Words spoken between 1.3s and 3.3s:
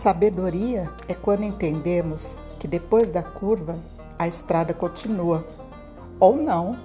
entendemos que depois da